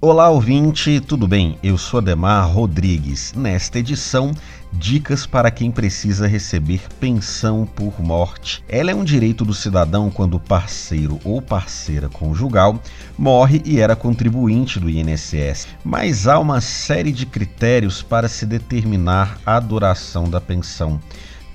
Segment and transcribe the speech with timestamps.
[0.00, 1.58] Olá, ouvinte, tudo bem?
[1.60, 3.32] Eu sou Ademar Rodrigues.
[3.34, 4.32] Nesta edição,
[4.72, 8.62] dicas para quem precisa receber pensão por morte.
[8.68, 12.80] Ela é um direito do cidadão quando o parceiro ou parceira conjugal
[13.18, 15.66] morre e era contribuinte do INSS.
[15.82, 21.00] Mas há uma série de critérios para se determinar a duração da pensão.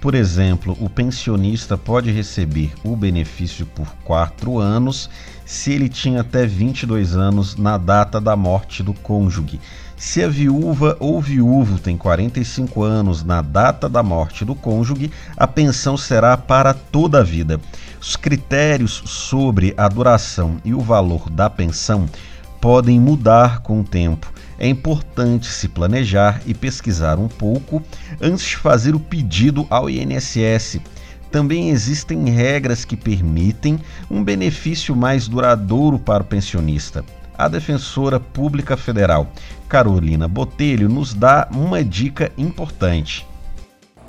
[0.00, 5.08] Por exemplo, o pensionista pode receber o benefício por quatro anos
[5.52, 9.60] se ele tinha até 22 anos na data da morte do cônjuge.
[9.98, 15.46] Se a viúva ou viúvo tem 45 anos na data da morte do cônjuge, a
[15.46, 17.60] pensão será para toda a vida.
[18.00, 22.08] Os critérios sobre a duração e o valor da pensão
[22.58, 24.32] podem mudar com o tempo.
[24.58, 27.82] É importante se planejar e pesquisar um pouco
[28.20, 30.80] antes de fazer o pedido ao INSS.
[31.32, 33.80] Também existem regras que permitem
[34.10, 37.02] um benefício mais duradouro para o pensionista.
[37.38, 39.26] A defensora pública federal
[39.66, 43.26] Carolina Botelho nos dá uma dica importante.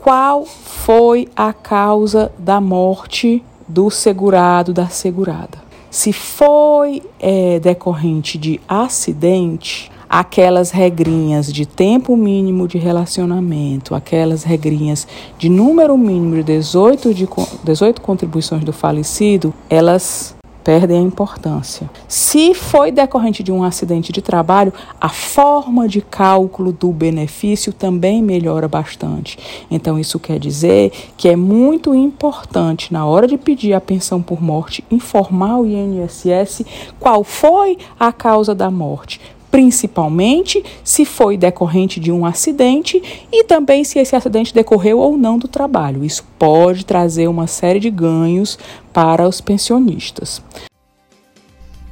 [0.01, 5.63] Qual foi a causa da morte do segurado da segurada?
[5.89, 15.07] Se foi é, decorrente de acidente, aquelas regrinhas de tempo mínimo de relacionamento, aquelas regrinhas
[15.39, 17.27] de número mínimo de 18, de
[17.63, 21.89] 18 contribuições do falecido, elas perdem a importância.
[22.07, 28.21] Se foi decorrente de um acidente de trabalho, a forma de cálculo do benefício também
[28.21, 29.39] melhora bastante.
[29.69, 34.39] Então, isso quer dizer que é muito importante, na hora de pedir a pensão por
[34.39, 36.63] morte, informar o INSS
[36.99, 39.19] qual foi a causa da morte
[39.53, 42.99] principalmente se foi decorrente de um acidente
[43.31, 46.03] e também se esse acidente decorreu ou não do trabalho.
[46.03, 48.57] Isso pode trazer uma série de ganhos
[48.91, 50.41] para os pensionistas.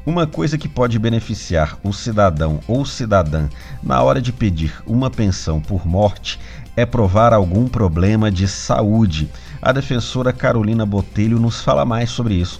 [0.03, 3.47] Uma coisa que pode beneficiar o cidadão ou cidadã
[3.83, 6.39] na hora de pedir uma pensão por morte
[6.75, 9.29] é provar algum problema de saúde.
[9.61, 12.59] A defensora Carolina Botelho nos fala mais sobre isso.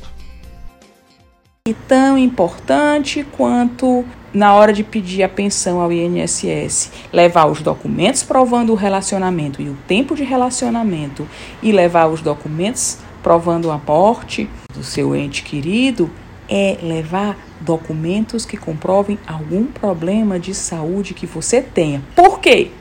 [1.68, 8.24] E tão importante quanto na hora de pedir a pensão ao INSS, levar os documentos
[8.24, 11.28] provando o relacionamento e o tempo de relacionamento
[11.62, 16.09] e levar os documentos provando a morte do seu ente querido,
[16.50, 22.02] é levar documentos que comprovem algum problema de saúde que você tenha.
[22.16, 22.72] Por quê?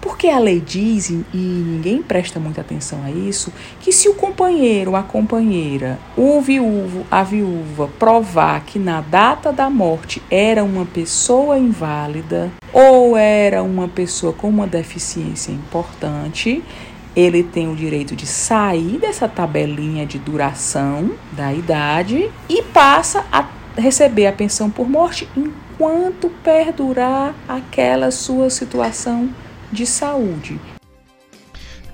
[0.00, 4.94] Porque a lei diz, e ninguém presta muita atenção a isso, que se o companheiro,
[4.94, 11.58] a companheira, o viúvo, a viúva provar que na data da morte era uma pessoa
[11.58, 16.62] inválida ou era uma pessoa com uma deficiência importante,
[17.16, 23.48] ele tem o direito de sair dessa tabelinha de duração da idade e passa a
[23.76, 29.30] receber a pensão por morte enquanto perdurar aquela sua situação
[29.76, 30.58] de saúde.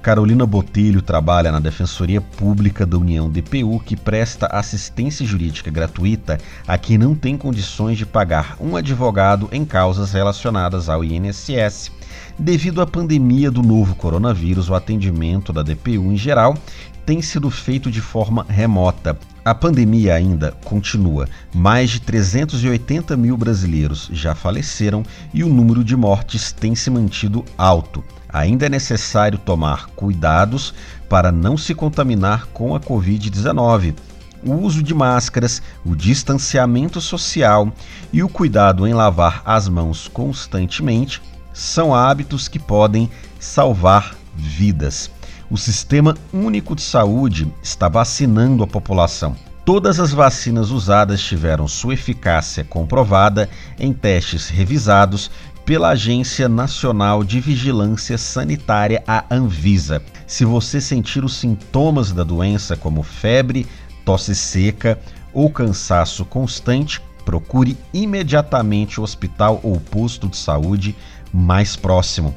[0.01, 6.79] Carolina Botelho trabalha na Defensoria Pública da União DPU, que presta assistência jurídica gratuita a
[6.79, 11.91] quem não tem condições de pagar um advogado em causas relacionadas ao INSS.
[12.39, 16.57] Devido à pandemia do novo coronavírus, o atendimento da DPU em geral
[17.05, 19.19] tem sido feito de forma remota.
[19.45, 21.29] A pandemia ainda continua.
[21.53, 25.03] Mais de 380 mil brasileiros já faleceram
[25.35, 28.05] e o número de mortes tem se mantido alto.
[28.29, 30.73] Ainda é necessário tomar cuidados
[31.09, 33.97] para não se contaminar com a Covid-19.
[34.45, 37.73] O uso de máscaras, o distanciamento social
[38.13, 41.21] e o cuidado em lavar as mãos constantemente
[41.53, 43.11] são hábitos que podem
[43.41, 45.11] salvar vidas
[45.53, 49.37] o Sistema Único de Saúde está vacinando a população.
[49.67, 55.31] Todas as vacinas usadas tiveram sua eficácia comprovada em testes revisados
[55.67, 60.03] pela Agência Nacional de Vigilância Sanitária, a Anvisa.
[60.27, 63.67] Se você sentir os sintomas da doença, como febre,
[64.07, 64.99] tosse seca
[65.35, 70.97] ou cansaço constante, procure imediatamente o hospital ou posto de saúde
[71.31, 72.35] mais próximo.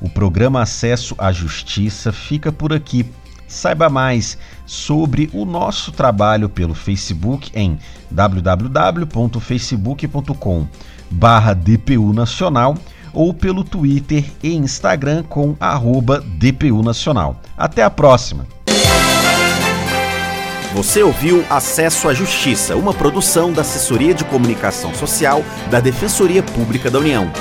[0.00, 3.04] O programa Acesso à Justiça fica por aqui.
[3.46, 7.78] Saiba mais sobre o nosso trabalho pelo Facebook em
[8.10, 10.66] www.facebook.com
[11.10, 12.76] barra DPU Nacional
[13.12, 17.40] ou pelo Twitter e Instagram com arroba DPU Nacional.
[17.56, 18.46] Até a próxima!
[20.74, 26.90] Você ouviu Acesso à Justiça, uma produção da Assessoria de Comunicação Social da Defensoria Pública
[26.90, 27.32] da União.